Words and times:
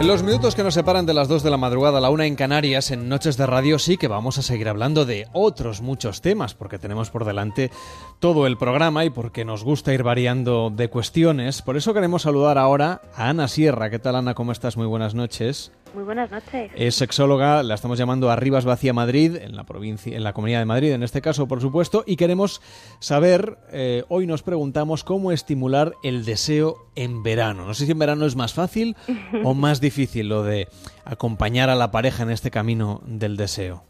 En 0.00 0.06
los 0.06 0.22
minutos 0.22 0.54
que 0.54 0.62
nos 0.62 0.74
separan 0.74 1.06
de 1.06 1.12
las 1.12 1.26
2 1.26 1.42
de 1.42 1.50
la 1.50 1.56
madrugada 1.56 1.98
a 1.98 2.00
la 2.00 2.10
1 2.10 2.22
en 2.22 2.36
Canarias, 2.36 2.92
en 2.92 3.08
Noches 3.08 3.36
de 3.36 3.46
Radio, 3.46 3.80
sí 3.80 3.96
que 3.96 4.06
vamos 4.06 4.38
a 4.38 4.42
seguir 4.42 4.68
hablando 4.68 5.04
de 5.04 5.26
otros 5.32 5.82
muchos 5.82 6.20
temas, 6.20 6.54
porque 6.54 6.78
tenemos 6.78 7.10
por 7.10 7.24
delante 7.24 7.72
todo 8.20 8.46
el 8.46 8.56
programa 8.56 9.04
y 9.04 9.10
porque 9.10 9.44
nos 9.44 9.64
gusta 9.64 9.92
ir 9.92 10.04
variando 10.04 10.70
de 10.70 10.88
cuestiones. 10.88 11.62
Por 11.62 11.76
eso 11.76 11.94
queremos 11.94 12.22
saludar 12.22 12.58
ahora 12.58 13.02
a 13.16 13.28
Ana 13.28 13.48
Sierra. 13.48 13.90
¿Qué 13.90 13.98
tal, 13.98 14.14
Ana? 14.14 14.34
¿Cómo 14.34 14.52
estás? 14.52 14.76
Muy 14.76 14.86
buenas 14.86 15.16
noches. 15.16 15.72
Muy 15.94 16.04
buenas 16.04 16.30
noches. 16.30 16.70
Es 16.74 16.94
sexóloga, 16.94 17.62
la 17.62 17.74
estamos 17.74 17.98
llamando 17.98 18.30
a 18.30 18.36
Rivas 18.36 18.64
Vacía 18.64 18.92
Madrid, 18.92 19.36
en 19.36 19.56
la 19.56 19.64
provincia, 19.64 20.16
en 20.16 20.22
la 20.22 20.32
Comunidad 20.32 20.60
de 20.60 20.64
Madrid, 20.66 20.92
en 20.92 21.02
este 21.02 21.20
caso, 21.20 21.48
por 21.48 21.60
supuesto, 21.60 22.04
y 22.06 22.16
queremos 22.16 22.60
saber, 23.00 23.56
eh, 23.72 24.04
hoy 24.08 24.26
nos 24.26 24.42
preguntamos 24.42 25.04
cómo 25.04 25.32
estimular 25.32 25.92
el 26.02 26.24
deseo 26.24 26.76
en 26.94 27.22
verano. 27.22 27.66
No 27.66 27.74
sé 27.74 27.86
si 27.86 27.92
en 27.92 27.98
verano 27.98 28.26
es 28.26 28.36
más 28.36 28.54
fácil 28.54 28.96
o 29.44 29.54
más 29.54 29.80
difícil 29.80 30.28
lo 30.28 30.42
de 30.42 30.68
acompañar 31.04 31.70
a 31.70 31.74
la 31.74 31.90
pareja 31.90 32.22
en 32.22 32.30
este 32.30 32.50
camino 32.50 33.00
del 33.04 33.36
deseo. 33.36 33.82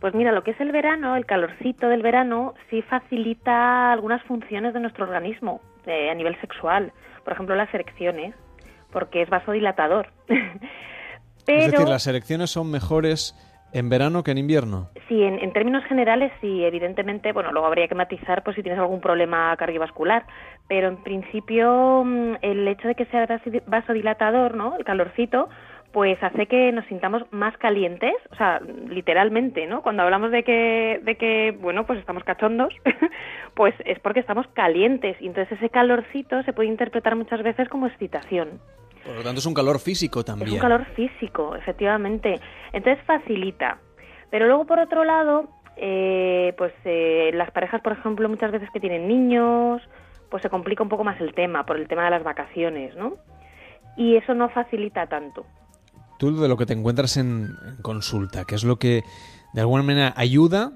Pues 0.00 0.14
mira, 0.14 0.32
lo 0.32 0.42
que 0.42 0.52
es 0.52 0.60
el 0.60 0.72
verano, 0.72 1.16
el 1.16 1.26
calorcito 1.26 1.88
del 1.88 2.02
verano, 2.02 2.54
sí 2.70 2.82
facilita 2.82 3.92
algunas 3.92 4.22
funciones 4.24 4.72
de 4.72 4.80
nuestro 4.80 5.04
organismo 5.04 5.60
eh, 5.86 6.10
a 6.10 6.14
nivel 6.14 6.40
sexual. 6.40 6.92
Por 7.22 7.34
ejemplo, 7.34 7.54
las 7.54 7.72
erecciones, 7.74 8.34
porque 8.92 9.22
es 9.22 9.28
vasodilatador. 9.28 10.08
Es 11.46 11.72
decir, 11.72 11.88
las 11.88 12.06
elecciones 12.06 12.50
son 12.50 12.70
mejores 12.70 13.34
en 13.72 13.88
verano 13.88 14.22
que 14.22 14.32
en 14.32 14.38
invierno. 14.38 14.88
Sí, 15.08 15.22
en, 15.22 15.52
términos 15.52 15.84
generales 15.84 16.32
sí, 16.40 16.64
evidentemente, 16.64 17.32
bueno, 17.32 17.52
luego 17.52 17.66
habría 17.66 17.88
que 17.88 17.94
matizar 17.94 18.42
pues 18.42 18.56
si 18.56 18.62
tienes 18.62 18.80
algún 18.80 19.00
problema 19.00 19.56
cardiovascular, 19.56 20.24
pero 20.68 20.88
en 20.88 20.96
principio 21.02 22.02
mm, 22.04 22.36
el 22.42 22.66
hecho 22.68 22.88
de 22.88 22.94
que 22.94 23.06
sea 23.06 23.26
vasodilatador, 23.66 24.56
¿no? 24.56 24.76
El 24.76 24.84
calorcito, 24.84 25.48
pues 25.92 26.22
hace 26.22 26.46
que 26.46 26.70
nos 26.72 26.86
sintamos 26.86 27.22
más 27.32 27.56
calientes, 27.58 28.14
o 28.30 28.36
sea, 28.36 28.60
literalmente, 28.88 29.66
¿no? 29.66 29.82
Cuando 29.82 30.02
hablamos 30.02 30.30
de 30.30 30.44
que, 30.44 31.00
de 31.02 31.16
que 31.16 31.56
bueno, 31.60 31.86
pues 31.86 31.98
estamos 31.98 32.24
cachondos, 32.24 32.72
pues 33.54 33.74
es 33.84 33.98
porque 33.98 34.20
estamos 34.20 34.46
calientes 34.48 35.16
y 35.20 35.26
entonces 35.26 35.58
ese 35.58 35.70
calorcito 35.70 36.42
se 36.44 36.52
puede 36.52 36.68
interpretar 36.68 37.16
muchas 37.16 37.42
veces 37.42 37.68
como 37.68 37.86
excitación. 37.86 38.60
Por 39.04 39.16
lo 39.16 39.22
tanto, 39.22 39.38
es 39.38 39.46
un 39.46 39.54
calor 39.54 39.78
físico 39.78 40.24
también. 40.24 40.48
Es 40.48 40.54
un 40.54 40.60
calor 40.60 40.84
físico, 40.94 41.56
efectivamente. 41.56 42.40
Entonces 42.72 43.02
facilita. 43.04 43.78
Pero 44.30 44.46
luego, 44.46 44.66
por 44.66 44.78
otro 44.78 45.04
lado, 45.04 45.48
eh, 45.76 46.54
pues 46.58 46.72
eh, 46.84 47.30
las 47.34 47.50
parejas, 47.50 47.80
por 47.80 47.92
ejemplo, 47.92 48.28
muchas 48.28 48.52
veces 48.52 48.68
que 48.70 48.80
tienen 48.80 49.08
niños, 49.08 49.82
pues 50.30 50.42
se 50.42 50.50
complica 50.50 50.82
un 50.82 50.88
poco 50.88 51.04
más 51.04 51.20
el 51.20 51.34
tema, 51.34 51.64
por 51.64 51.78
el 51.78 51.88
tema 51.88 52.04
de 52.04 52.10
las 52.10 52.22
vacaciones, 52.22 52.94
¿no? 52.96 53.16
Y 53.96 54.16
eso 54.16 54.34
no 54.34 54.48
facilita 54.50 55.06
tanto. 55.06 55.44
Tú 56.18 56.38
de 56.38 56.48
lo 56.48 56.56
que 56.56 56.66
te 56.66 56.74
encuentras 56.74 57.16
en, 57.16 57.56
consulta, 57.82 58.44
¿qué 58.44 58.54
es 58.54 58.64
lo 58.64 58.78
que 58.78 59.02
de 59.54 59.60
alguna 59.60 59.82
manera 59.82 60.12
ayuda 60.16 60.72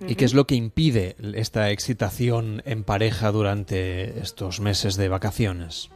y 0.00 0.16
qué 0.16 0.24
es 0.24 0.34
lo 0.34 0.46
que 0.46 0.56
impide 0.56 1.14
esta 1.34 1.70
excitación 1.70 2.62
en 2.64 2.82
pareja 2.82 3.30
durante 3.30 4.18
estos 4.18 4.60
meses 4.60 4.96
de 4.96 5.08
vacaciones? 5.08 5.90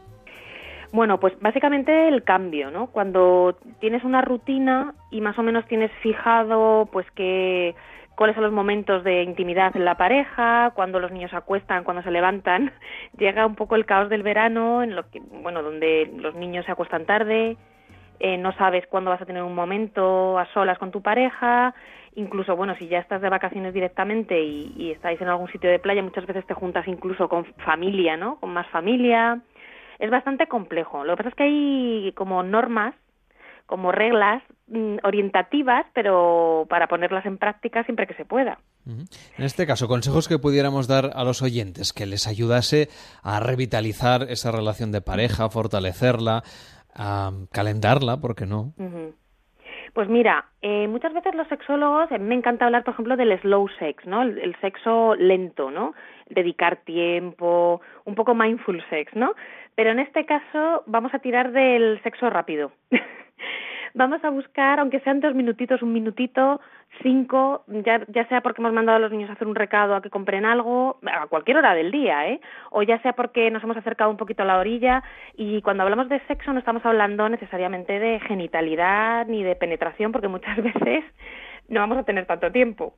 Bueno, 0.91 1.19
pues 1.19 1.37
básicamente 1.41 2.07
el 2.07 2.23
cambio, 2.23 2.71
¿no? 2.71 2.87
Cuando 2.87 3.57
tienes 3.79 4.03
una 4.03 4.21
rutina 4.21 4.93
y 5.11 5.21
más 5.21 5.37
o 5.37 5.43
menos 5.43 5.65
tienes 5.67 5.91
fijado, 6.01 6.87
pues 6.91 7.09
que 7.11 7.75
cuáles 8.15 8.35
son 8.35 8.45
los 8.45 8.53
momentos 8.53 9.03
de 9.03 9.21
intimidad 9.21 9.75
en 9.75 9.85
la 9.85 9.95
pareja, 9.95 10.71
cuando 10.75 10.99
los 10.99 11.11
niños 11.11 11.29
se 11.31 11.37
acuestan, 11.37 11.83
cuando 11.83 12.03
se 12.03 12.11
levantan, 12.11 12.71
llega 13.17 13.45
un 13.45 13.55
poco 13.55 13.75
el 13.75 13.85
caos 13.85 14.09
del 14.09 14.23
verano, 14.23 14.81
en 14.81 14.95
lo 14.95 15.09
que, 15.09 15.19
bueno, 15.19 15.61
donde 15.61 16.11
los 16.17 16.33
niños 16.35 16.65
se 16.65 16.71
acuestan 16.71 17.05
tarde, 17.05 17.57
eh, 18.19 18.37
no 18.37 18.53
sabes 18.53 18.87
cuándo 18.87 19.11
vas 19.11 19.21
a 19.21 19.25
tener 19.25 19.43
un 19.43 19.53
momento 19.53 20.39
a 20.39 20.47
solas 20.53 20.79
con 20.79 20.89
tu 20.89 21.01
pareja, 21.01 21.75
incluso, 22.15 22.55
bueno, 22.55 22.75
si 22.79 22.87
ya 22.87 22.97
estás 22.97 23.21
de 23.21 23.29
vacaciones 23.29 23.73
directamente 23.73 24.41
y, 24.41 24.73
y 24.75 24.91
estáis 24.91 25.21
en 25.21 25.27
algún 25.27 25.51
sitio 25.51 25.69
de 25.69 25.77
playa, 25.77 26.01
muchas 26.01 26.25
veces 26.25 26.47
te 26.47 26.55
juntas 26.55 26.87
incluso 26.87 27.29
con 27.29 27.45
familia, 27.57 28.17
¿no? 28.17 28.39
Con 28.39 28.51
más 28.51 28.65
familia 28.69 29.41
es 29.99 30.09
bastante 30.09 30.47
complejo. 30.47 31.03
Lo 31.03 31.13
que 31.13 31.17
pasa 31.17 31.29
es 31.29 31.35
que 31.35 31.43
hay 31.43 32.11
como 32.13 32.43
normas, 32.43 32.95
como 33.65 33.91
reglas 33.91 34.41
mm, 34.67 34.97
orientativas, 35.03 35.85
pero 35.93 36.65
para 36.69 36.87
ponerlas 36.87 37.25
en 37.25 37.37
práctica 37.37 37.83
siempre 37.83 38.07
que 38.07 38.13
se 38.15 38.25
pueda. 38.25 38.59
En 38.85 39.43
este 39.43 39.67
caso, 39.67 39.89
consejos 39.89 40.29
que 40.29 40.39
pudiéramos 40.39 40.87
dar 40.87 41.11
a 41.13 41.25
los 41.25 41.41
oyentes 41.41 41.91
que 41.91 42.05
les 42.05 42.25
ayudase 42.25 42.87
a 43.21 43.41
revitalizar 43.41 44.23
esa 44.29 44.51
relación 44.51 44.93
de 44.93 45.01
pareja, 45.01 45.49
fortalecerla, 45.49 46.43
a 46.95 47.31
calentarla, 47.51 48.17
¿por 48.17 48.33
qué 48.33 48.45
no? 48.45 48.73
Pues 49.93 50.09
mira, 50.09 50.45
eh, 50.61 50.87
muchas 50.87 51.13
veces 51.13 51.35
los 51.35 51.47
sexólogos, 51.47 52.09
me 52.19 52.35
encanta 52.35 52.65
hablar, 52.65 52.83
por 52.83 52.93
ejemplo, 52.93 53.17
del 53.17 53.39
slow 53.41 53.67
sex, 53.79 54.05
¿no? 54.05 54.21
el, 54.21 54.55
sexo 54.61 55.15
lento, 55.15 55.71
¿no? 55.71 55.93
Dedicar 56.29 56.77
tiempo, 56.77 57.81
un 58.05 58.15
poco 58.15 58.35
mindful 58.35 58.83
sex, 58.89 59.15
¿no? 59.15 59.33
Pero 59.77 59.91
en 59.91 59.99
este 59.99 60.25
caso 60.25 60.81
vamos 60.87 61.13
a 61.13 61.19
tirar 61.19 61.51
del 61.51 62.01
sexo 62.01 62.31
rápido. 62.31 62.71
vamos 63.93 64.23
a 64.23 64.31
buscar, 64.31 64.79
aunque 64.79 64.99
sean 65.01 65.19
dos 65.19 65.35
minutitos, 65.35 65.83
un 65.83 65.93
minutito, 65.93 66.59
cinco, 67.03 67.63
ya, 67.67 68.27
sea 68.27 68.41
porque 68.41 68.59
hemos 68.59 68.73
mandado 68.73 68.95
a 68.95 68.99
los 68.99 69.11
niños 69.11 69.29
a 69.29 69.33
hacer 69.33 69.47
un 69.47 69.53
recado 69.53 69.93
a 69.93 70.01
que 70.01 70.09
compren 70.09 70.45
algo, 70.45 70.97
a 71.05 71.27
cualquier 71.27 71.57
hora 71.57 71.75
del 71.75 71.91
día, 71.91 72.27
¿eh? 72.27 72.41
O 72.71 72.81
ya 72.81 72.99
sea 73.03 73.13
porque 73.13 73.51
nos 73.51 73.63
hemos 73.63 73.77
acercado 73.77 74.09
un 74.09 74.17
poquito 74.17 74.41
a 74.41 74.47
la 74.47 74.57
orilla 74.57 75.03
y 75.35 75.61
cuando 75.61 75.83
hablamos 75.83 76.09
de 76.09 76.21
sexo 76.21 76.53
no 76.53 76.59
estamos 76.59 76.83
hablando 76.83 77.29
necesariamente 77.29 77.99
de 77.99 78.19
genitalidad 78.21 79.27
ni 79.27 79.43
de 79.43 79.55
penetración 79.55 80.11
porque 80.11 80.27
muchas 80.27 80.57
veces 80.63 81.05
no 81.69 81.81
vamos 81.81 81.99
a 81.99 82.03
tener 82.03 82.25
tanto 82.25 82.51
tiempo 82.51 82.95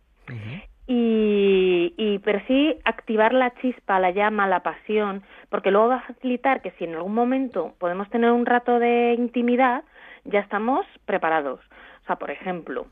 y, 0.92 1.94
y 1.98 2.18
pero 2.20 2.42
sí 2.48 2.76
activar 2.84 3.32
la 3.32 3.54
chispa, 3.62 4.00
la 4.00 4.10
llama, 4.10 4.48
la 4.48 4.62
pasión, 4.62 5.22
porque 5.50 5.70
luego 5.70 5.90
va 5.90 5.98
a 5.98 6.08
facilitar 6.08 6.64
que 6.64 6.72
si 6.72 6.86
en 6.86 6.96
algún 6.96 7.14
momento 7.14 7.76
podemos 7.78 8.10
tener 8.10 8.32
un 8.32 8.48
rato 8.48 8.80
de 8.80 9.14
intimidad, 9.14 9.84
ya 10.26 10.40
estamos 10.40 10.88
preparados. 11.06 11.60
O 12.02 12.06
sea, 12.08 12.16
por 12.16 12.32
ejemplo, 12.32 12.88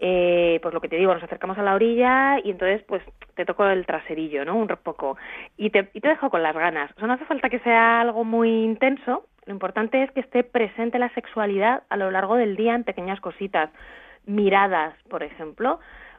eh, 0.00 0.58
pues 0.60 0.74
lo 0.74 0.80
que 0.80 0.88
te 0.88 0.96
digo, 0.96 1.14
nos 1.14 1.22
acercamos 1.22 1.56
a 1.56 1.62
la 1.62 1.76
orilla 1.76 2.40
y 2.42 2.50
entonces 2.50 2.82
pues 2.82 3.04
te 3.36 3.44
toco 3.44 3.64
el 3.64 3.86
traserillo, 3.86 4.44
¿no? 4.44 4.56
Un 4.56 4.66
poco. 4.82 5.16
Y 5.56 5.70
te, 5.70 5.88
y 5.94 6.00
te 6.00 6.08
dejo 6.08 6.30
con 6.30 6.42
las 6.42 6.56
ganas. 6.56 6.90
O 6.96 6.98
sea, 6.98 7.06
no 7.06 7.14
hace 7.14 7.26
falta 7.26 7.48
que 7.48 7.60
sea 7.60 8.00
algo 8.00 8.24
muy 8.24 8.64
intenso, 8.64 9.24
lo 9.44 9.52
importante 9.52 10.02
es 10.02 10.10
que 10.10 10.20
esté 10.20 10.42
presente 10.42 10.98
la 10.98 11.10
sexualidad 11.10 11.84
a 11.90 11.96
lo 11.96 12.10
largo 12.10 12.34
del 12.34 12.56
día 12.56 12.74
en 12.74 12.82
pequeñas 12.82 13.20
cositas. 13.20 13.70
Miradas, 14.26 14.96
por 15.08 15.22
ejemplo. 15.22 15.78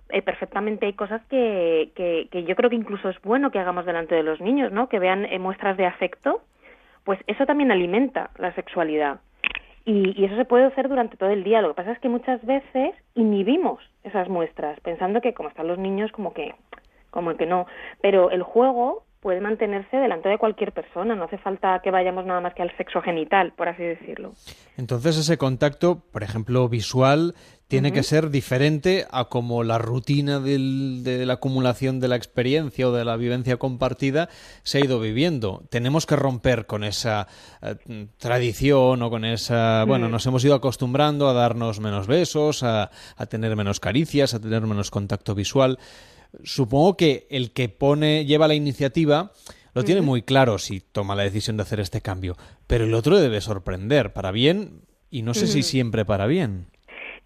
Eh, 0.10 0.22
perfectamente 0.22 0.86
hay 0.86 0.94
cosas 0.94 1.22
que, 1.30 1.92
que, 1.96 2.44
yo 2.44 2.56
creo 2.56 2.70
que 2.70 2.76
incluso 2.76 3.10
es 3.10 3.22
bueno 3.22 3.52
que 3.52 3.60
hagamos 3.60 3.86
delante 3.86 4.16
de 4.16 4.24
los 4.24 4.40
niños, 4.40 4.72
¿no? 4.72 4.88
Que 4.88 5.00
vean 5.00 5.26
eh, 5.26 5.38
muestras 5.40 5.76
de 5.76 5.86
afecto, 5.86 6.42
pues 7.04 7.20
eso 7.28 7.46
también 7.46 7.72
alimenta 7.72 8.30
la 8.38 8.54
sexualidad. 8.54 9.20
Y, 9.84 10.20
y, 10.20 10.26
eso 10.26 10.36
se 10.36 10.46
puede 10.46 10.66
hacer 10.66 10.90
durante 10.90 11.18
todo 11.18 11.30
el 11.30 11.44
día. 11.44 11.62
Lo 11.62 11.70
que 11.70 11.76
pasa 11.76 11.92
es 11.92 12.00
que 12.00 12.10
muchas 12.10 12.46
veces 12.46 12.96
inhibimos 13.16 13.82
esas 14.04 14.30
muestras, 14.30 14.80
pensando 14.82 15.22
que 15.22 15.34
como 15.34 15.50
están 15.50 15.68
los 15.68 15.78
niños, 15.78 16.12
como 16.12 16.34
que, 16.34 16.56
como 17.10 17.36
que 17.36 17.46
no. 17.46 17.68
Pero 18.02 18.32
el 18.32 18.44
juego 18.44 19.04
puede 19.28 19.42
mantenerse 19.42 19.98
delante 19.98 20.30
de 20.30 20.38
cualquier 20.38 20.72
persona, 20.72 21.14
no 21.14 21.26
hace 21.26 21.38
falta 21.38 21.82
que 21.84 21.92
vayamos 21.92 22.26
nada 22.26 22.40
más 22.40 22.54
que 22.54 22.62
al 22.62 22.72
sexo 22.78 23.02
genital, 23.02 23.52
por 23.58 23.68
así 23.68 23.84
decirlo. 23.84 24.32
Entonces 24.78 25.18
ese 25.18 25.38
contacto, 25.38 26.02
por 26.14 26.24
ejemplo, 26.24 26.70
visual, 26.70 27.36
tiene 27.68 27.92
que 27.92 28.04
ser 28.04 28.30
diferente 28.30 29.06
a 29.12 29.26
como 29.26 29.66
la 29.66 29.80
rutina 29.80 30.40
de 30.40 31.26
la 31.26 31.34
acumulación 31.34 32.00
de 32.00 32.08
la 32.08 32.16
experiencia 32.16 32.88
o 32.88 32.94
de 32.94 33.04
la 33.04 33.18
vivencia 33.18 33.58
compartida 33.58 34.30
se 34.64 34.78
ha 34.78 34.86
ido 34.86 35.02
viviendo. 35.02 35.62
Tenemos 35.70 36.06
que 36.06 36.16
romper 36.16 36.66
con 36.66 36.86
esa 36.86 37.28
eh, 37.62 38.08
tradición 38.20 39.02
o 39.02 39.10
con 39.10 39.26
esa... 39.26 39.84
Bueno, 39.84 40.08
nos 40.08 40.26
hemos 40.26 40.46
ido 40.46 40.56
acostumbrando 40.56 41.28
a 41.28 41.34
darnos 41.34 41.82
menos 41.82 42.08
besos, 42.08 42.64
a, 42.64 42.92
a 43.18 43.26
tener 43.26 43.58
menos 43.58 43.82
caricias, 43.82 44.34
a 44.34 44.40
tener 44.40 44.62
menos 44.62 44.90
contacto 44.90 45.36
visual. 45.36 45.80
Supongo 46.44 46.98
que 46.98 47.28
el 47.30 47.54
que 47.54 47.70
pone, 47.70 48.26
lleva 48.26 48.48
la 48.48 48.56
iniciativa, 48.56 49.32
lo 49.74 49.84
tiene 49.84 50.02
muy 50.02 50.24
claro 50.24 50.58
si 50.58 50.80
toma 50.80 51.16
la 51.16 51.24
decisión 51.24 51.58
de 51.58 51.64
hacer 51.64 51.80
este 51.80 52.02
cambio, 52.02 52.36
pero 52.66 52.86
el 52.86 52.94
otro 52.94 53.18
debe 53.20 53.42
sorprender 53.42 54.12
para 54.12 54.32
bien 54.32 54.82
y 55.12 55.22
no 55.22 55.34
sé 55.34 55.48
si 55.48 55.64
siempre 55.64 56.04
para 56.04 56.26
bien. 56.26 56.68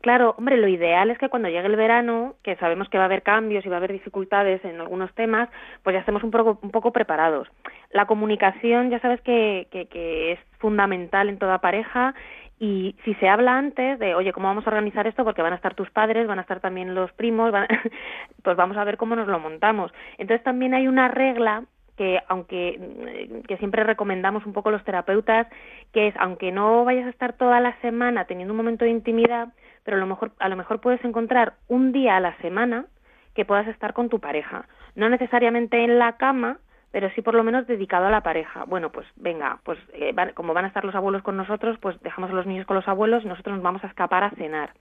Claro, 0.02 0.34
hombre, 0.38 0.58
lo 0.58 0.68
ideal 0.68 1.12
es 1.12 1.20
que 1.20 1.30
cuando 1.30 1.48
llegue 1.48 1.68
el 1.68 1.76
verano, 1.76 2.36
que 2.44 2.56
sabemos 2.56 2.90
que 2.90 2.98
va 2.98 3.04
a 3.04 3.06
haber 3.06 3.22
cambios 3.22 3.64
y 3.64 3.70
va 3.70 3.76
a 3.76 3.78
haber 3.78 3.94
dificultades 3.94 4.66
en 4.66 4.82
algunos 4.82 5.14
temas, 5.14 5.48
pues 5.84 5.94
ya 5.94 6.00
estemos 6.00 6.24
un 6.24 6.32
poco, 6.32 6.60
un 6.64 6.72
poco 6.72 6.92
preparados. 6.92 7.48
La 7.92 8.08
comunicación, 8.08 8.90
ya 8.90 9.00
sabes 9.00 9.22
que, 9.22 9.68
que, 9.72 10.32
es 10.32 10.40
fundamental 10.58 11.30
en 11.30 11.38
toda 11.38 11.60
pareja 11.60 12.16
y 12.62 12.96
si 13.04 13.16
se 13.16 13.28
habla 13.28 13.58
antes 13.58 13.98
de, 13.98 14.14
oye, 14.14 14.32
¿cómo 14.34 14.48
vamos 14.48 14.68
a 14.68 14.70
organizar 14.70 15.08
esto? 15.08 15.24
Porque 15.24 15.42
van 15.42 15.54
a 15.54 15.56
estar 15.56 15.74
tus 15.74 15.90
padres, 15.90 16.28
van 16.28 16.38
a 16.38 16.44
estar 16.44 16.60
también 16.60 16.94
los 16.94 17.12
primos, 17.14 17.52
pues 18.44 18.56
vamos 18.56 18.78
a 18.78 18.84
ver 18.84 18.98
cómo 18.98 19.16
nos 19.16 19.28
lo 19.28 19.40
montamos. 19.40 19.92
Entonces 20.20 20.44
también 20.44 20.76
hay 20.76 20.88
una 20.88 21.08
regla 21.08 21.64
que 21.98 22.20
aunque 22.28 23.42
que 23.48 23.58
siempre 23.58 23.84
recomendamos 23.84 24.46
un 24.46 24.54
poco 24.54 24.70
los 24.70 24.84
terapeutas, 24.84 25.48
que 25.92 26.10
es 26.10 26.16
aunque 26.20 26.52
no 26.52 26.86
vayas 26.86 27.08
a 27.08 27.10
estar 27.10 27.34
toda 27.34 27.60
la 27.60 27.76
semana 27.82 28.26
teniendo 28.26 28.54
un 28.54 28.58
momento 28.58 28.86
de 28.86 28.92
intimidad, 28.92 29.48
pero 29.84 29.98
a 29.98 30.00
lo 30.00 30.06
mejor 30.06 30.32
a 30.38 30.48
lo 30.48 30.56
mejor 30.56 30.82
puedes 30.82 31.04
encontrar 31.04 31.54
un 31.68 31.92
día 31.92 32.18
a 32.18 32.20
la 32.20 32.38
semana 32.42 32.86
que 33.34 33.44
puedas 33.44 33.68
estar 33.70 33.94
con 33.94 34.08
tu 34.08 34.20
pareja, 34.20 34.68
no 34.94 35.10
necesariamente 35.10 35.84
en 35.84 35.98
la 35.98 36.18
cama, 36.18 36.60
pero 36.92 37.10
sí 37.12 37.22
por 37.22 37.34
lo 37.34 37.44
menos 37.44 37.68
dedicado 37.68 38.08
a 38.08 38.12
la 38.12 38.22
pareja. 38.22 38.66
Bueno, 38.66 38.92
pues 38.92 39.08
venga, 39.16 39.60
pues 39.64 39.80
eh, 39.94 40.14
como 40.34 40.54
van 40.54 40.66
a 40.66 40.68
estar 40.68 40.86
los 40.86 40.96
abuelos 40.96 41.24
con 41.24 41.38
nosotros, 41.38 41.78
pues 41.80 42.00
dejamos 42.02 42.30
a 42.32 42.34
los 42.34 42.46
niños 42.46 42.66
con 42.66 42.76
los 42.76 42.88
abuelos 42.88 43.24
y 43.24 43.28
nosotros 43.28 43.56
nos 43.56 43.64
vamos 43.64 43.84
a 43.84 43.88
escapar 43.88 44.24
a 44.24 44.32
cenar. 44.32 44.72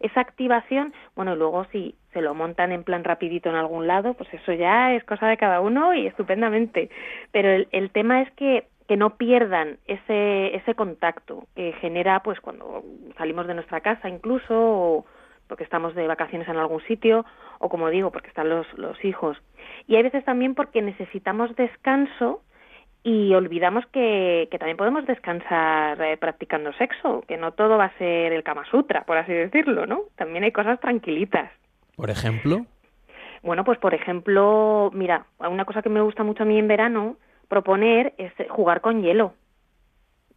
Esa 0.00 0.20
activación, 0.20 0.92
bueno, 1.16 1.34
luego 1.34 1.64
si 1.72 1.96
se 2.12 2.20
lo 2.20 2.34
montan 2.34 2.70
en 2.70 2.84
plan 2.84 3.02
rapidito 3.02 3.48
en 3.48 3.56
algún 3.56 3.88
lado, 3.88 4.14
pues 4.14 4.32
eso 4.32 4.52
ya 4.52 4.94
es 4.94 5.02
cosa 5.04 5.26
de 5.26 5.36
cada 5.36 5.60
uno 5.60 5.92
y 5.94 6.06
estupendamente. 6.06 6.88
Pero 7.32 7.50
el, 7.50 7.68
el 7.72 7.90
tema 7.90 8.22
es 8.22 8.30
que 8.32 8.66
que 8.88 8.96
no 8.96 9.18
pierdan 9.18 9.76
ese, 9.86 10.56
ese 10.56 10.74
contacto 10.74 11.46
que 11.54 11.74
genera 11.74 12.22
pues 12.22 12.40
cuando 12.40 12.82
salimos 13.18 13.46
de 13.46 13.52
nuestra 13.54 13.82
casa 13.82 14.08
incluso 14.08 14.54
o 14.54 15.04
porque 15.48 15.64
estamos 15.64 15.94
de 15.94 16.06
vacaciones 16.06 16.48
en 16.48 16.56
algún 16.56 16.82
sitio 16.82 17.24
o 17.58 17.68
como 17.68 17.90
digo 17.90 18.10
porque 18.10 18.28
están 18.28 18.48
los, 18.48 18.66
los 18.78 19.04
hijos 19.04 19.36
y 19.86 19.96
hay 19.96 20.02
veces 20.02 20.24
también 20.24 20.54
porque 20.54 20.82
necesitamos 20.82 21.54
descanso 21.56 22.42
y 23.02 23.32
olvidamos 23.34 23.86
que, 23.86 24.48
que 24.50 24.58
también 24.58 24.76
podemos 24.76 25.06
descansar 25.06 26.00
eh, 26.02 26.16
practicando 26.16 26.72
sexo, 26.74 27.24
que 27.26 27.36
no 27.36 27.52
todo 27.52 27.78
va 27.78 27.86
a 27.86 27.98
ser 27.98 28.32
el 28.32 28.42
Kama 28.42 28.64
Sutra, 28.70 29.04
por 29.04 29.16
así 29.16 29.32
decirlo, 29.32 29.86
¿no? 29.86 30.02
También 30.16 30.44
hay 30.44 30.52
cosas 30.52 30.80
tranquilitas. 30.80 31.50
Por 31.96 32.10
ejemplo. 32.10 32.66
Bueno, 33.42 33.64
pues 33.64 33.78
por 33.78 33.94
ejemplo, 33.94 34.90
mira, 34.92 35.26
una 35.38 35.64
cosa 35.64 35.80
que 35.80 35.88
me 35.88 36.00
gusta 36.00 36.24
mucho 36.24 36.42
a 36.42 36.46
mí 36.46 36.58
en 36.58 36.68
verano 36.68 37.16
proponer 37.48 38.14
es 38.18 38.32
jugar 38.50 38.80
con 38.80 39.02
hielo. 39.02 39.32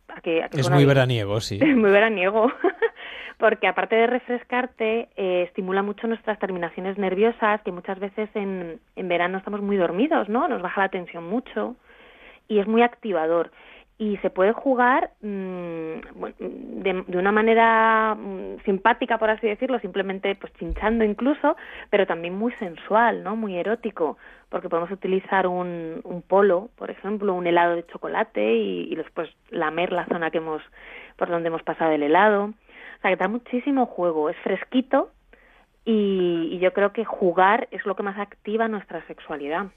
es 0.24 0.70
muy 0.70 0.86
veraniego, 0.86 1.42
sí. 1.42 1.60
muy 1.76 1.92
veraniego. 1.92 2.52
Porque 3.38 3.68
aparte 3.68 3.96
de 3.96 4.08
refrescarte, 4.08 5.10
eh, 5.16 5.44
estimula 5.48 5.84
mucho 5.84 6.08
nuestras 6.08 6.40
terminaciones 6.40 6.98
nerviosas, 6.98 7.62
que 7.62 7.72
muchas 7.72 8.00
veces 8.00 8.30
en, 8.36 8.80
en 8.96 9.08
verano 9.08 9.38
estamos 9.38 9.62
muy 9.62 9.78
dormidos, 9.78 10.30
¿no? 10.30 10.48
Nos 10.48 10.62
baja 10.62 10.82
la 10.82 10.90
tensión 10.90 11.28
mucho 11.28 11.76
y 12.48 12.60
es 12.60 12.68
muy 12.68 12.82
activador 12.82 13.52
y 14.02 14.18
se 14.18 14.32
puede 14.32 14.52
jugar 14.52 15.12
mm, 15.22 16.26
de, 16.82 17.04
de, 17.06 17.18
una 17.20 17.32
manera 17.32 18.16
mm, 18.16 18.64
simpática, 18.66 19.20
por 19.20 19.30
así 19.30 19.46
decirlo, 19.46 19.78
simplemente 19.78 20.34
pues 20.34 20.52
chinchando 20.54 21.04
incluso, 21.04 21.56
pero 21.92 22.08
también 22.08 22.36
muy 22.36 22.52
sensual, 22.54 23.24
¿no? 23.24 23.36
Muy 23.36 23.58
erótico, 23.58 24.18
porque 24.50 24.70
podemos 24.70 24.90
utilizar 24.90 25.46
un, 25.46 26.02
un 26.04 26.24
polo, 26.24 26.72
por 26.78 26.90
ejemplo, 26.90 27.36
un 27.36 27.46
helado 27.46 27.76
de 27.76 27.86
chocolate 27.86 28.56
y, 28.56 28.92
y, 28.92 28.96
después 28.96 29.30
lamer 29.52 29.92
la 29.92 30.08
zona 30.08 30.32
que 30.32 30.40
hemos 30.40 30.64
por 31.16 31.30
donde 31.30 31.50
hemos 31.50 31.62
pasado 31.62 31.92
el 31.92 32.02
helado. 32.02 32.56
O 33.02 33.04
sea, 33.04 33.12
que 33.12 33.18
da 33.18 33.28
muchísimo 33.28 33.88
juego, 33.88 34.30
es 34.30 34.38
fresquito 34.44 35.12
y, 35.84 36.50
y 36.52 36.60
yo 36.60 36.72
creo 36.72 36.94
que 36.94 37.04
jugar 37.04 37.68
es 37.72 37.86
lo 37.86 37.96
que 37.96 38.04
más 38.04 38.20
activa 38.20 38.68
nuestra 38.68 39.06
sexualidad. 39.08 39.72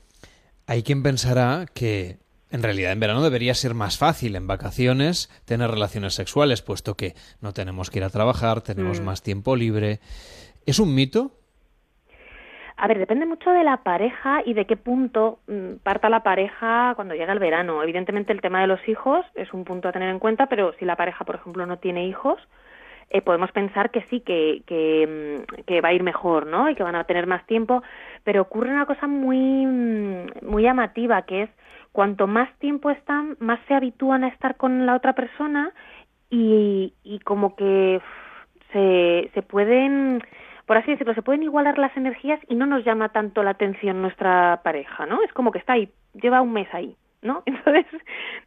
Hay 0.67 0.83
quien 0.83 1.03
pensará 1.03 1.65
que 1.75 2.19
en 2.55 2.63
realidad, 2.63 2.93
en 2.93 3.01
verano 3.01 3.21
debería 3.21 3.53
ser 3.55 3.75
más 3.75 3.99
fácil 3.99 4.37
en 4.37 4.47
vacaciones 4.47 5.29
tener 5.45 5.69
relaciones 5.69 6.15
sexuales, 6.15 6.63
puesto 6.63 6.95
que 6.95 7.15
no 7.41 7.53
tenemos 7.53 7.91
que 7.91 7.99
ir 7.99 8.05
a 8.05 8.11
trabajar, 8.11 8.61
tenemos 8.61 9.01
mm. 9.01 9.05
más 9.05 9.25
tiempo 9.25 9.57
libre. 9.57 9.99
¿Es 10.65 10.79
un 10.79 10.95
mito? 10.95 11.33
A 12.77 12.87
ver, 12.87 12.99
depende 12.99 13.27
mucho 13.27 13.51
de 13.51 13.65
la 13.65 13.79
pareja 13.79 14.41
y 14.47 14.55
de 14.55 14.67
qué 14.67 14.77
punto 14.77 15.41
mm, 15.49 15.83
parta 15.83 16.09
la 16.09 16.23
pareja 16.23 16.93
cuando 16.95 17.15
llega 17.15 17.33
el 17.33 17.41
verano. 17.41 17.83
Evidentemente 17.83 18.33
el 18.33 18.41
tema 18.41 18.61
de 18.61 18.69
los 18.69 18.87
hijos 18.89 19.27
es 19.35 19.53
un 19.53 19.65
punto 19.65 19.89
a 19.89 19.93
tener 19.93 20.11
en 20.11 20.21
cuenta, 20.21 20.47
pero 20.47 20.75
si 20.79 20.85
la 20.85 20.95
pareja, 20.95 21.25
por 21.25 21.35
ejemplo, 21.35 21.67
no 21.67 21.79
tiene 21.79 22.07
hijos, 22.07 22.39
eh, 23.11 23.23
podemos 23.23 23.53
pensar 23.53 23.91
que 23.91 24.03
sí, 24.11 24.21
que, 24.21 24.63
que, 24.67 25.45
mm, 25.47 25.63
que, 25.65 25.81
va 25.81 25.91
a 25.91 25.93
ir 25.93 26.03
mejor, 26.03 26.47
¿no? 26.47 26.69
Y 26.69 26.75
que 26.75 26.83
van 26.83 26.97
a 26.97 27.05
tener 27.05 27.27
más 27.27 27.47
tiempo, 27.47 27.83
pero 28.25 28.43
ocurre 28.43 28.71
una 28.71 28.87
cosa 28.87 29.07
muy, 29.07 29.67
muy 30.43 30.63
llamativa, 30.63 31.23
que 31.23 31.43
es 31.43 31.51
cuanto 31.93 32.27
más 32.27 32.53
tiempo 32.59 32.91
están, 32.91 33.37
más 33.39 33.61
se 33.69 33.75
habitúan 33.75 34.25
a 34.25 34.29
estar 34.29 34.57
con 34.57 34.85
la 34.85 34.97
otra 34.97 35.13
persona 35.13 35.73
y, 36.29 36.93
y 37.05 37.21
como 37.21 37.55
que 37.55 38.01
se, 38.73 39.31
se 39.33 39.43
pueden, 39.43 40.21
por 40.67 40.77
así 40.77 40.91
decirlo, 40.91 41.15
se 41.15 41.23
pueden 41.23 41.45
igualar 41.45 41.79
las 41.79 41.97
energías 41.97 42.41
y 42.49 42.57
no 42.57 42.67
nos 42.67 42.85
llama 42.85 43.11
tanto 43.11 43.43
la 43.43 43.51
atención 43.51 44.03
nuestra 44.03 44.61
pareja, 44.65 45.07
¿no? 45.07 45.23
Es 45.23 45.33
como 45.33 45.53
que 45.53 45.59
está 45.59 45.75
ahí, 45.75 45.89
lleva 46.15 46.43
un 46.43 46.53
mes 46.53 46.69
ahí, 46.73 46.97
¿no? 47.23 47.43
Entonces, 47.47 47.87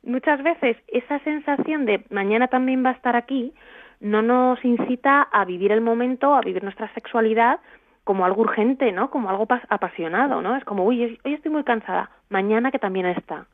muchas 0.03 0.43
veces 0.43 0.77
esa 0.87 1.19
sensación 1.19 1.85
de 1.85 2.03
mañana 2.09 2.47
también 2.47 2.85
va 2.85 2.89
a 2.89 2.93
estar 2.93 3.15
aquí 3.15 3.53
no 3.99 4.21
nos 4.21 4.63
incita 4.63 5.21
a 5.21 5.45
vivir 5.45 5.71
el 5.71 5.81
momento, 5.81 6.35
a 6.35 6.41
vivir 6.41 6.63
nuestra 6.63 6.93
sexualidad 6.93 7.59
como 8.03 8.25
algo 8.25 8.41
urgente, 8.41 8.91
¿no? 8.91 9.09
Como 9.09 9.29
algo 9.29 9.47
apasionado, 9.69 10.41
¿no? 10.41 10.55
Es 10.55 10.63
como, 10.63 10.85
uy, 10.85 11.19
hoy 11.23 11.33
estoy 11.33 11.51
muy 11.51 11.63
cansada, 11.63 12.09
mañana 12.29 12.71
que 12.71 12.79
también 12.79 13.05
está. 13.07 13.47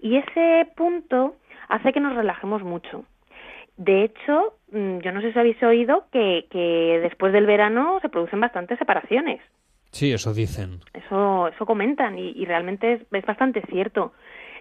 Y 0.00 0.16
ese 0.16 0.68
punto 0.76 1.36
hace 1.68 1.92
que 1.92 2.00
nos 2.00 2.14
relajemos 2.14 2.62
mucho. 2.62 3.04
De 3.76 4.04
hecho, 4.04 4.54
mm, 4.72 4.98
yo 4.98 5.12
no 5.12 5.20
sé 5.20 5.32
si 5.32 5.38
habéis 5.38 5.62
oído 5.62 6.04
que, 6.12 6.46
que 6.50 7.00
después 7.02 7.32
del 7.32 7.46
verano 7.46 7.98
se 8.00 8.08
producen 8.08 8.40
bastantes 8.40 8.78
separaciones. 8.78 9.40
Sí, 9.92 10.12
eso 10.12 10.34
dicen. 10.34 10.80
Eso, 10.92 11.48
eso 11.48 11.64
comentan 11.64 12.18
y, 12.18 12.30
y 12.30 12.44
realmente 12.44 12.94
es, 12.94 13.02
es, 13.10 13.24
bastante 13.24 13.62
cierto. 13.62 14.12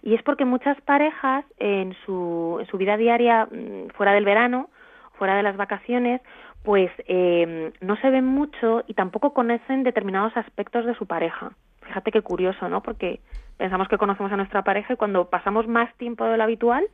Y 0.01 0.15
es 0.15 0.23
porque 0.23 0.45
muchas 0.45 0.79
parejas 0.81 1.45
en 1.57 1.95
su, 2.05 2.57
en 2.61 2.67
su 2.67 2.77
vida 2.77 2.95
diaria, 2.95 3.45
mm, 3.45 3.89
fuera 3.95 4.13
del 4.13 4.25
verano, 4.25 4.69
fuera 5.17 5.35
de 5.35 5.43
las 5.43 5.57
vacaciones, 5.57 6.21
pues 6.63 6.91
eh, 7.07 7.71
no 7.81 7.95
se 7.97 8.09
ven 8.09 8.25
mucho 8.25 8.83
y 8.87 8.93
tampoco 8.93 9.33
conocen 9.33 9.83
determinados 9.83 10.35
aspectos 10.35 10.85
de 10.85 10.95
su 10.95 11.05
pareja. 11.05 11.51
Fíjate 11.81 12.11
qué 12.11 12.21
curioso, 12.21 12.67
¿no? 12.69 12.81
Porque 12.81 13.21
pensamos 13.57 13.87
que 13.87 13.97
conocemos 13.97 14.31
a 14.31 14.37
nuestra 14.37 14.63
pareja 14.63 14.93
y 14.93 14.97
cuando 14.97 15.29
pasamos 15.29 15.67
más 15.67 15.93
tiempo 15.97 16.25
de 16.25 16.37
lo 16.37 16.43
habitual, 16.43 16.87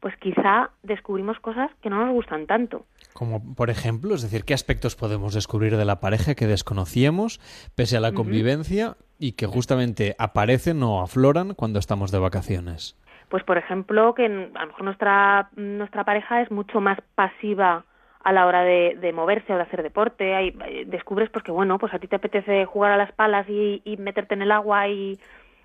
pues 0.00 0.14
quizá 0.16 0.70
descubrimos 0.82 1.38
cosas 1.40 1.70
que 1.82 1.88
no 1.88 2.04
nos 2.04 2.12
gustan 2.12 2.46
tanto. 2.46 2.84
Como 3.12 3.54
por 3.54 3.70
ejemplo, 3.70 4.14
es 4.14 4.22
decir, 4.22 4.44
¿qué 4.44 4.52
aspectos 4.52 4.96
podemos 4.96 5.32
descubrir 5.32 5.76
de 5.76 5.84
la 5.84 6.00
pareja 6.00 6.34
que 6.34 6.46
desconocíamos 6.46 7.40
pese 7.74 7.96
a 7.96 8.00
la 8.00 8.12
convivencia 8.12 8.88
uh 8.88 8.92
-huh. 8.92 8.96
y 9.18 9.32
que 9.32 9.46
justamente 9.46 10.14
aparecen 10.18 10.82
o 10.82 11.00
afloran 11.00 11.54
cuando 11.54 11.78
estamos 11.78 12.10
de 12.10 12.18
vacaciones? 12.18 12.96
Pues 13.28 13.42
por 13.44 13.58
ejemplo, 13.58 14.14
que 14.14 14.26
a 14.26 14.28
lo 14.28 14.66
mejor 14.66 14.84
nuestra, 14.84 15.48
nuestra 15.56 16.04
pareja 16.04 16.42
es 16.42 16.50
mucho 16.50 16.80
más 16.80 16.98
pasiva 17.14 17.84
a 18.22 18.32
la 18.32 18.46
hora 18.46 18.62
de, 18.62 18.96
de, 19.00 19.12
moverse 19.12 19.52
o 19.52 19.56
de 19.56 19.62
hacer 19.62 19.82
deporte. 19.82 20.34
Hay, 20.34 20.50
descubres 20.86 21.30
pues 21.30 21.44
que 21.44 21.52
bueno, 21.52 21.78
pues 21.78 21.94
a 21.94 21.98
ti 21.98 22.08
te 22.08 22.16
apetece 22.16 22.64
jugar 22.64 22.92
a 22.92 22.96
las 22.96 23.12
palas 23.12 23.48
y, 23.48 23.82
y 23.84 23.96
meterte 23.98 24.34
en 24.34 24.42
el 24.42 24.50
agua 24.52 24.88
y 24.88 25.18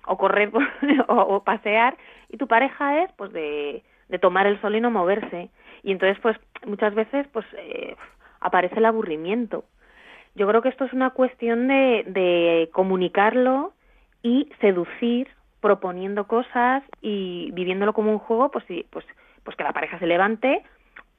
o 0.06 0.16
correr 0.16 0.50
o, 1.08 1.14
o, 1.14 1.44
pasear 1.44 1.96
y 2.28 2.36
tu 2.36 2.46
pareja 2.46 3.02
es 3.02 3.12
pues 3.16 3.32
de, 3.32 3.82
de, 4.08 4.18
tomar 4.18 4.46
el 4.46 4.60
sol 4.60 4.76
y 4.76 4.80
no 4.80 4.90
moverse 4.90 5.50
y 5.82 5.92
entonces 5.92 6.18
pues 6.22 6.36
muchas 6.66 6.94
veces 6.94 7.26
pues 7.32 7.46
eh, 7.56 7.96
aparece 8.40 8.76
el 8.76 8.84
aburrimiento. 8.84 9.64
Yo 10.34 10.46
creo 10.48 10.62
que 10.62 10.70
esto 10.70 10.84
es 10.84 10.92
una 10.92 11.10
cuestión 11.10 11.68
de, 11.68 12.04
de 12.06 12.70
comunicarlo 12.72 13.72
y 14.22 14.48
seducir 14.60 15.28
proponiendo 15.62 16.26
cosas 16.26 16.82
y 17.00 17.50
viviéndolo 17.52 17.94
como 17.94 18.10
un 18.10 18.18
juego, 18.18 18.50
pues 18.50 18.66
sí, 18.68 18.84
pues 18.90 19.06
pues 19.44 19.56
que 19.56 19.64
la 19.64 19.72
pareja 19.72 19.98
se 19.98 20.06
levante 20.06 20.62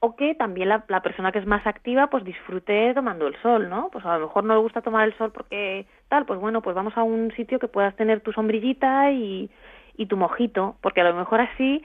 o 0.00 0.16
que 0.16 0.34
también 0.34 0.68
la, 0.68 0.84
la, 0.88 1.00
persona 1.00 1.32
que 1.32 1.38
es 1.38 1.46
más 1.46 1.66
activa 1.66 2.08
pues 2.08 2.24
disfrute 2.24 2.92
tomando 2.94 3.26
el 3.26 3.36
sol, 3.40 3.68
¿no? 3.68 3.88
Pues 3.90 4.04
a 4.04 4.18
lo 4.18 4.26
mejor 4.26 4.44
no 4.44 4.54
le 4.54 4.60
gusta 4.60 4.82
tomar 4.82 5.08
el 5.08 5.16
sol 5.16 5.32
porque 5.32 5.86
tal, 6.08 6.26
pues 6.26 6.38
bueno, 6.38 6.60
pues 6.60 6.76
vamos 6.76 6.96
a 6.96 7.02
un 7.02 7.32
sitio 7.32 7.58
que 7.58 7.68
puedas 7.68 7.96
tener 7.96 8.20
tu 8.20 8.32
sombrillita 8.32 9.10
y, 9.12 9.50
y 9.96 10.06
tu 10.06 10.16
mojito, 10.16 10.76
porque 10.82 11.00
a 11.00 11.04
lo 11.04 11.14
mejor 11.14 11.40
así, 11.40 11.82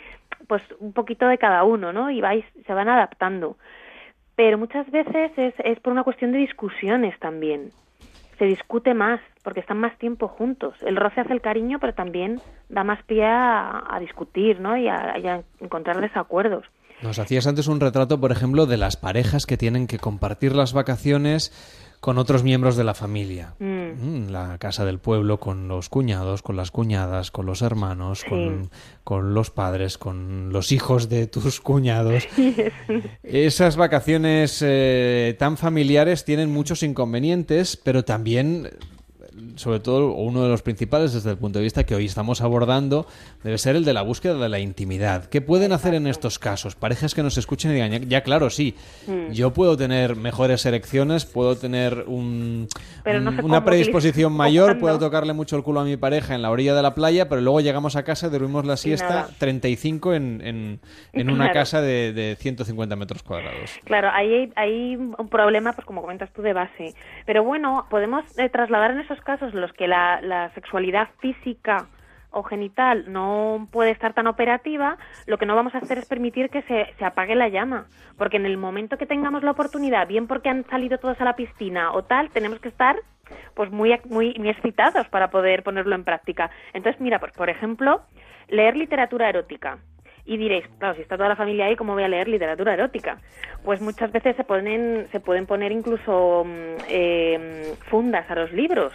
pues 0.48 0.62
un 0.80 0.94
poquito 0.94 1.28
de 1.28 1.38
cada 1.38 1.64
uno, 1.64 1.94
¿no? 1.94 2.12
Y 2.12 2.20
vais, 2.22 2.46
se 2.66 2.74
van 2.74 2.90
adaptando. 2.90 3.58
Pero 4.36 4.58
muchas 4.58 4.90
veces 4.92 5.32
es, 5.38 5.54
es 5.60 5.80
por 5.80 5.94
una 5.94 6.04
cuestión 6.04 6.32
de 6.32 6.40
discusiones 6.40 7.18
también. 7.20 7.72
Se 8.40 8.46
discute 8.46 8.94
más, 8.94 9.20
porque 9.44 9.60
están 9.60 9.80
más 9.80 9.98
tiempo 10.00 10.28
juntos. 10.28 10.74
El 10.82 10.96
roce 10.96 11.22
hace 11.22 11.34
el 11.34 11.42
cariño, 11.42 11.78
pero 11.80 11.94
también 11.94 12.42
da 12.70 12.84
más 12.84 13.04
pie 13.04 13.26
a, 13.26 13.98
discutir, 14.00 14.60
¿no? 14.60 14.78
Y 14.78 14.88
a, 14.88 15.18
y 15.20 15.28
a 15.28 15.44
encontrar 15.60 16.02
desacuerdos. 16.02 16.66
Nos 17.02 17.20
hacías 17.20 17.48
antes 17.48 17.68
un 17.68 17.80
retrato, 17.80 18.20
por 18.20 18.32
ejemplo, 18.32 18.66
de 18.66 18.78
las 18.78 18.98
parejas 18.98 19.46
que 19.46 19.58
tienen 19.58 19.88
que 19.88 20.00
compartir 20.00 20.54
las 20.54 20.74
vacaciones 20.74 21.52
con 22.00 22.18
otros 22.18 22.44
miembros 22.44 22.78
de 22.78 22.84
la 22.84 22.94
familia. 22.94 23.56
Mm. 23.60 24.30
La 24.30 24.58
casa 24.58 24.86
del 24.86 25.00
pueblo 25.00 25.40
con 25.40 25.68
los 25.68 25.90
cuñados, 25.90 26.42
con 26.42 26.56
las 26.56 26.72
cuñadas, 26.72 27.32
con 27.32 27.46
los 27.46 27.62
hermanos, 27.62 28.20
sí. 28.20 28.30
con, 28.30 28.70
con, 29.04 29.34
los 29.34 29.52
padres, 29.52 29.98
con 29.98 30.52
los 30.52 30.72
hijos 30.72 31.10
de 31.10 31.28
tus 31.28 31.60
cuñados. 31.60 32.28
Esas 33.24 33.76
vacaciones 33.76 34.64
eh, 34.66 35.36
tan 35.38 35.58
familiares 35.58 36.24
tienen 36.24 36.50
muchos 36.52 36.84
inconvenientes, 36.84 37.76
pero 37.76 38.06
también 38.06 38.70
sobre 39.60 39.82
todo, 39.82 40.14
uno 40.14 40.42
de 40.42 40.48
los 40.48 40.62
principales 40.62 41.12
desde 41.12 41.32
el 41.32 41.38
punto 41.38 41.60
de 41.60 41.64
vista 41.64 41.84
que 41.84 41.94
hoy 41.94 42.06
estamos 42.06 42.40
abordando, 42.40 43.06
debe 43.44 43.58
ser 43.58 43.76
el 43.76 43.84
de 43.84 43.92
la 43.92 44.04
búsqueda 44.04 44.36
de 44.36 44.48
la 44.48 44.60
intimidad. 44.60 45.26
¿Qué 45.26 45.42
pueden 45.42 45.74
hacer 45.74 45.96
en 45.96 46.08
estos 46.08 46.40
casos? 46.40 46.76
Parejas 46.76 47.14
que 47.14 47.24
nos 47.24 47.38
escuchen 47.38 47.72
y 47.72 47.74
digan, 47.74 48.08
ya, 48.08 48.22
claro, 48.22 48.50
sí, 48.50 48.76
mm. 49.06 49.32
yo 49.32 49.52
puedo 49.52 49.76
tener 49.76 50.16
mejores 50.16 50.66
erecciones, 50.66 51.26
puedo 51.26 51.58
tener 51.58 52.06
un, 52.08 52.70
una 53.44 53.66
predisposición 53.66 54.32
mayor, 54.32 54.80
puedo 54.80 54.98
tocarle 54.98 55.34
mucho 55.34 55.58
el 55.58 55.64
culo 55.64 55.82
a 55.82 55.84
mi 55.84 55.98
pareja 55.98 56.36
en 56.36 56.42
la 56.42 56.52
orilla 56.52 56.74
de 56.74 56.82
la 56.82 56.96
playa, 56.96 57.28
pero 57.28 57.42
luego 57.42 57.60
llegamos 57.60 57.98
a 57.98 58.04
casa, 58.04 58.30
dormimos 58.30 58.66
la 58.66 58.78
siesta 58.78 59.28
35 59.40 60.14
en, 60.14 60.42
en, 60.42 60.80
en 61.12 61.30
una 61.34 61.52
casa 61.52 61.82
de, 61.82 62.14
de, 62.14 62.38
150 62.38 62.96
metros 62.96 63.24
cuadrados. 63.24 63.78
Claro, 63.84 64.10
ahí 64.14 64.54
hay, 64.56 64.96
un 64.96 65.28
problema, 65.30 65.74
pues 65.74 65.86
como 65.86 66.00
comentas 66.00 66.32
tú, 66.32 66.42
de 66.44 66.54
base. 66.54 66.94
Pero 67.26 67.44
bueno, 67.44 67.88
podemos 67.90 68.24
eh, 68.38 68.48
trasladar 68.48 68.92
en 68.92 69.02
esos 69.02 69.20
casos 69.20 69.49
los 69.54 69.74
que 69.74 69.88
la, 69.88 70.52
sexualidad 70.56 71.10
física 71.20 71.88
o 72.32 72.44
genital 72.44 73.12
no 73.12 73.68
puede 73.72 73.92
estar 73.92 74.14
tan 74.14 74.28
operativa, 74.28 74.98
lo 75.26 75.38
que 75.38 75.46
no 75.48 75.56
vamos 75.56 75.74
a 75.74 75.80
hacer 75.80 75.98
es 75.98 76.08
permitir 76.08 76.50
que 76.50 76.62
se, 76.64 76.94
se, 76.98 77.06
apague 77.06 77.36
la 77.36 77.50
llama. 77.50 77.88
Porque 78.18 78.38
en 78.38 78.46
el 78.46 78.58
momento 78.58 78.98
que 78.98 79.08
tengamos 79.08 79.42
la 79.42 79.52
oportunidad, 79.52 80.08
bien 80.08 80.28
porque 80.28 80.50
han 80.50 80.66
salido 80.68 81.00
todos 81.00 81.20
a 81.20 81.24
la 81.24 81.36
piscina 81.36 81.92
o 81.94 82.04
tal, 82.04 82.30
tenemos 82.30 82.60
que 82.60 82.70
estar 82.70 82.98
pues 83.54 83.72
muy, 83.72 83.98
muy, 84.06 84.36
muy 84.38 84.50
excitados 84.50 85.08
para 85.10 85.30
poder 85.30 85.64
ponerlo 85.64 85.96
en 85.96 86.04
práctica. 86.04 86.50
Entonces, 86.74 87.02
mira, 87.02 87.20
pues 87.20 87.32
por 87.34 87.50
ejemplo, 87.50 88.02
leer 88.48 88.78
literatura 88.78 89.30
erótica. 89.30 89.80
Y 90.26 90.38
diréis, 90.38 90.68
claro, 90.78 90.96
si 90.96 91.02
está 91.02 91.18
toda 91.18 91.30
la 91.30 91.36
familia 91.36 91.66
ahí, 91.66 91.76
¿cómo 91.76 91.94
voy 91.94 92.04
a 92.04 92.08
leer 92.08 92.28
literatura 92.28 92.74
erótica? 92.74 93.18
Pues 93.64 93.82
muchas 93.82 94.12
veces 94.12 94.36
se, 94.36 94.44
ponen, 94.44 95.08
se 95.12 95.20
pueden 95.20 95.48
poner 95.48 95.72
incluso 95.72 96.44
mm, 96.46 96.84
eh, 96.88 97.74
fundas 97.90 98.30
a 98.30 98.36
los 98.36 98.52
libros 98.52 98.94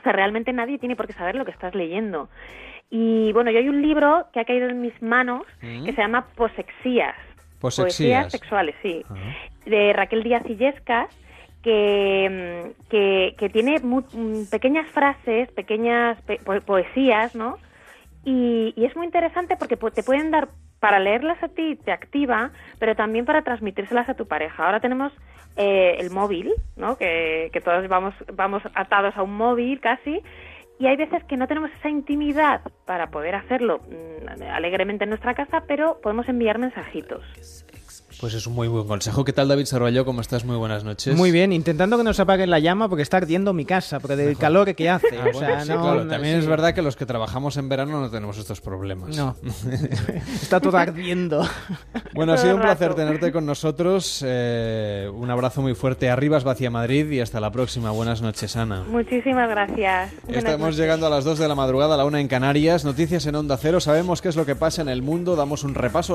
o 0.00 0.02
sea, 0.02 0.12
realmente 0.12 0.52
nadie 0.52 0.78
tiene 0.78 0.96
por 0.96 1.06
qué 1.06 1.12
saber 1.12 1.34
lo 1.34 1.44
que 1.44 1.50
estás 1.50 1.74
leyendo. 1.74 2.28
Y 2.90 3.32
bueno, 3.32 3.50
yo 3.50 3.58
hay 3.58 3.68
un 3.68 3.82
libro 3.82 4.26
que 4.32 4.40
ha 4.40 4.44
caído 4.44 4.68
en 4.68 4.80
mis 4.80 5.00
manos 5.02 5.42
mm. 5.62 5.84
que 5.84 5.92
se 5.92 6.00
llama 6.00 6.26
Posexías. 6.34 7.14
Posexías. 7.60 8.32
sexuales, 8.32 8.74
sí. 8.82 9.04
De 9.66 9.92
Raquel 9.92 10.22
Díaz 10.22 10.48
Illescas, 10.48 11.08
que, 11.62 12.64
mm, 12.64 12.88
que, 12.88 13.34
que 13.38 13.48
tiene 13.50 13.78
mm, 13.78 14.46
pequeñas 14.50 14.90
frases, 14.90 15.52
pequeñas 15.52 16.18
poesías, 16.64 17.34
¿no? 17.34 17.58
Y, 18.24 18.72
y, 18.76 18.84
es 18.86 18.96
muy 18.96 19.06
interesante 19.06 19.56
porque 19.56 19.76
te 19.76 20.02
pueden 20.02 20.30
dar, 20.30 20.48
para 20.80 20.98
leerlas 20.98 21.42
a 21.42 21.48
ti 21.48 21.76
te 21.76 21.92
activa, 21.92 22.50
pero 22.78 22.96
también 22.96 23.26
para 23.26 23.42
transmitírselas 23.42 24.08
a 24.08 24.14
tu 24.14 24.26
pareja. 24.26 24.64
Ahora 24.64 24.80
tenemos 24.80 25.12
eh, 25.56 25.96
el 25.98 26.10
móvil, 26.10 26.52
¿no? 26.76 26.96
Que, 26.96 27.50
que 27.52 27.60
todos 27.60 27.86
vamos, 27.88 28.14
vamos 28.32 28.62
atados 28.74 29.16
a 29.16 29.22
un 29.22 29.36
móvil 29.36 29.80
casi, 29.80 30.22
y 30.80 30.86
hay 30.86 30.96
veces 30.96 31.22
que 31.24 31.36
no 31.36 31.46
tenemos 31.46 31.70
esa 31.78 31.90
intimidad 31.90 32.62
para 32.86 33.10
poder 33.10 33.34
hacerlo 33.34 33.80
mm, 33.80 34.42
alegremente 34.50 35.04
en 35.04 35.10
nuestra 35.10 35.34
casa, 35.34 35.64
pero 35.68 36.00
podemos 36.00 36.26
enviar 36.26 36.58
mensajitos. 36.58 37.22
Pues 38.20 38.34
es 38.34 38.46
un 38.46 38.54
muy 38.54 38.68
buen 38.68 38.86
consejo. 38.86 39.24
¿Qué 39.24 39.32
tal, 39.32 39.48
David 39.48 39.64
Sarvallo? 39.64 40.04
¿Cómo 40.04 40.20
estás? 40.20 40.44
Muy 40.44 40.56
buenas 40.56 40.84
noches. 40.84 41.16
Muy 41.16 41.30
bien, 41.30 41.54
intentando 41.54 41.96
que 41.96 42.04
nos 42.04 42.20
apaguen 42.20 42.50
la 42.50 42.58
llama 42.58 42.86
porque 42.90 43.02
está 43.02 43.16
ardiendo 43.16 43.54
mi 43.54 43.64
casa, 43.64 43.98
porque 43.98 44.14
del 44.14 44.36
calor 44.36 44.74
que 44.74 44.90
hace. 44.90 45.08
Ah, 45.20 45.26
o 45.34 45.38
sea, 45.38 45.64
no, 45.64 46.06
También 46.06 46.38
es 46.38 46.46
verdad 46.46 46.72
que 46.72 46.82
los 46.82 46.96
que 46.96 47.04
trabajamos 47.04 47.56
en 47.56 47.68
verano 47.68 48.00
no 48.00 48.10
tenemos 48.10 48.38
estos 48.38 48.60
problemas. 48.60 49.16
No, 49.16 49.36
está 50.42 50.60
todo 50.60 50.76
ardiendo. 50.76 51.46
Bueno, 52.14 52.32
ha 52.32 52.36
sido 52.36 52.54
un 52.56 52.60
placer 52.60 52.94
tenerte 52.94 53.32
con 53.32 53.44
nosotros. 53.44 54.22
Eh, 54.26 55.10
un 55.12 55.30
abrazo 55.30 55.62
muy 55.62 55.74
fuerte. 55.74 56.10
Arriba 56.10 56.38
Vacia 56.38 56.70
Madrid 56.70 57.10
y 57.10 57.20
hasta 57.20 57.40
la 57.40 57.50
próxima. 57.50 57.90
Buenas 57.90 58.22
noches, 58.22 58.56
Ana. 58.56 58.84
Muchísimas 58.88 59.48
gracias. 59.48 60.12
Estamos 60.28 60.76
llegando 60.76 61.06
a 61.06 61.10
las 61.10 61.24
2 61.24 61.38
de 61.38 61.48
la 61.48 61.54
madrugada, 61.54 61.94
a 61.94 61.98
la 61.98 62.04
una 62.04 62.20
en 62.20 62.28
Canarias. 62.28 62.84
Noticias 62.84 63.26
en 63.26 63.34
Onda 63.34 63.56
Cero. 63.56 63.80
Sabemos 63.80 64.22
qué 64.22 64.28
es 64.28 64.36
lo 64.36 64.46
que 64.46 64.56
pasa 64.56 64.82
en 64.82 64.88
el 64.88 65.02
mundo. 65.02 65.36
Damos 65.36 65.64
un 65.64 65.74
repaso. 65.74 66.08